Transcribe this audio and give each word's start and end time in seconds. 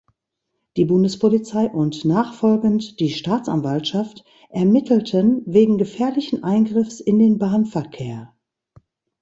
Die 0.77 0.85
Bundespolizei 0.85 1.69
und 1.69 2.05
nachfolgend 2.05 2.99
die 2.99 3.11
Staatsanwaltschaft 3.11 4.23
ermittelten 4.49 5.43
wegen 5.45 5.77
gefährlichen 5.77 6.43
Eingriffs 6.43 7.01
in 7.01 7.19
den 7.19 7.37
Bahnverkehr. 7.37 8.33